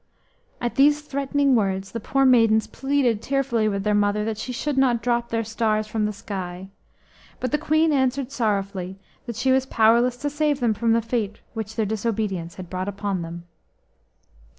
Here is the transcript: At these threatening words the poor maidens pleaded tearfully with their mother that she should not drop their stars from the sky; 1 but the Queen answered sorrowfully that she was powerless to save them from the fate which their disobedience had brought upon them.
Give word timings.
At 0.59 0.73
these 0.77 1.01
threatening 1.03 1.53
words 1.53 1.91
the 1.91 1.99
poor 1.99 2.25
maidens 2.25 2.65
pleaded 2.65 3.21
tearfully 3.21 3.67
with 3.67 3.83
their 3.83 3.93
mother 3.93 4.25
that 4.25 4.39
she 4.39 4.51
should 4.51 4.75
not 4.75 5.03
drop 5.03 5.29
their 5.29 5.43
stars 5.43 5.85
from 5.85 6.07
the 6.07 6.11
sky; 6.11 6.69
1 7.33 7.37
but 7.39 7.51
the 7.51 7.59
Queen 7.59 7.91
answered 7.91 8.31
sorrowfully 8.31 8.97
that 9.27 9.35
she 9.35 9.51
was 9.51 9.67
powerless 9.67 10.17
to 10.17 10.29
save 10.31 10.59
them 10.59 10.73
from 10.73 10.93
the 10.93 11.03
fate 11.03 11.37
which 11.53 11.75
their 11.75 11.85
disobedience 11.85 12.55
had 12.55 12.67
brought 12.67 12.87
upon 12.89 13.21
them. 13.21 13.43